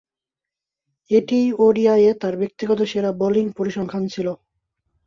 এটিই 1.11 1.47
ওডিআইয়ে 1.59 2.11
তার 2.13 2.33
ব্যক্তিগত 2.37 2.79
সেরা 2.83 3.11
বোলিং 3.19 3.45
পরিসংখ্যান 3.57 4.03
ছিল। 4.13 4.27